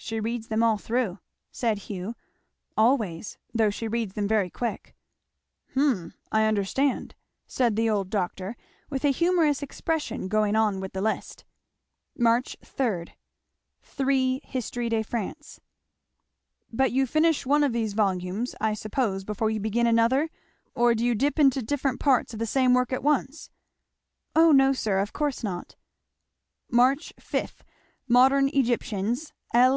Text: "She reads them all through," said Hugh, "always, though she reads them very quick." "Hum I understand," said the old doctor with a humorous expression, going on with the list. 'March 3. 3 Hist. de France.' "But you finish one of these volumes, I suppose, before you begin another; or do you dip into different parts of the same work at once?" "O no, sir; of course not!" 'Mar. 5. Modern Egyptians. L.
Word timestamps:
"She 0.00 0.20
reads 0.20 0.46
them 0.46 0.62
all 0.62 0.78
through," 0.78 1.18
said 1.50 1.78
Hugh, 1.78 2.14
"always, 2.76 3.36
though 3.52 3.68
she 3.68 3.88
reads 3.88 4.14
them 4.14 4.28
very 4.28 4.48
quick." 4.48 4.94
"Hum 5.74 6.14
I 6.30 6.44
understand," 6.46 7.16
said 7.48 7.74
the 7.74 7.90
old 7.90 8.08
doctor 8.08 8.56
with 8.88 9.04
a 9.04 9.10
humorous 9.10 9.60
expression, 9.60 10.28
going 10.28 10.54
on 10.54 10.80
with 10.80 10.92
the 10.92 11.02
list. 11.02 11.44
'March 12.16 12.56
3. 12.64 13.06
3 13.82 14.40
Hist. 14.44 14.72
de 14.74 15.02
France.' 15.02 15.60
"But 16.72 16.92
you 16.92 17.04
finish 17.04 17.44
one 17.44 17.64
of 17.64 17.72
these 17.72 17.92
volumes, 17.92 18.54
I 18.60 18.72
suppose, 18.74 19.24
before 19.24 19.50
you 19.50 19.58
begin 19.58 19.88
another; 19.88 20.30
or 20.76 20.94
do 20.94 21.04
you 21.04 21.16
dip 21.16 21.40
into 21.40 21.60
different 21.60 21.98
parts 21.98 22.32
of 22.32 22.38
the 22.38 22.46
same 22.46 22.72
work 22.72 22.92
at 22.92 23.02
once?" 23.02 23.50
"O 24.36 24.52
no, 24.52 24.72
sir; 24.72 25.00
of 25.00 25.12
course 25.12 25.42
not!" 25.42 25.74
'Mar. 26.70 26.94
5. 27.18 27.64
Modern 28.06 28.48
Egyptians. 28.54 29.32
L. 29.52 29.76